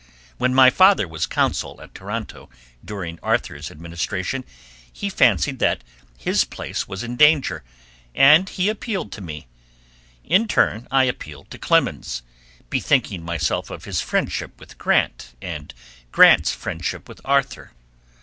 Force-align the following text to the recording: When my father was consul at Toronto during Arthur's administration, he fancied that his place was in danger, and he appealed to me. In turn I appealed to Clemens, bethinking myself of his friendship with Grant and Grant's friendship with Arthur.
When 0.39 0.51
my 0.55 0.71
father 0.71 1.07
was 1.07 1.27
consul 1.27 1.79
at 1.79 1.93
Toronto 1.93 2.49
during 2.83 3.19
Arthur's 3.21 3.69
administration, 3.69 4.43
he 4.91 5.11
fancied 5.11 5.59
that 5.59 5.83
his 6.17 6.43
place 6.43 6.87
was 6.87 7.03
in 7.03 7.15
danger, 7.17 7.63
and 8.15 8.49
he 8.49 8.67
appealed 8.67 9.11
to 9.11 9.21
me. 9.21 9.45
In 10.23 10.47
turn 10.47 10.87
I 10.89 11.03
appealed 11.03 11.51
to 11.51 11.59
Clemens, 11.59 12.23
bethinking 12.71 13.21
myself 13.23 13.69
of 13.69 13.85
his 13.85 14.01
friendship 14.01 14.59
with 14.59 14.79
Grant 14.79 15.35
and 15.39 15.71
Grant's 16.11 16.51
friendship 16.51 17.07
with 17.07 17.21
Arthur. 17.23 17.73